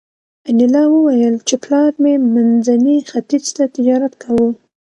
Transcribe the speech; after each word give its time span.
انیلا 0.49 0.83
وویل 0.89 1.35
چې 1.47 1.55
پلار 1.63 1.91
مې 2.01 2.13
منځني 2.33 2.97
ختیځ 3.09 3.45
ته 3.55 3.63
تجارت 3.75 4.13
کاوه 4.23 4.49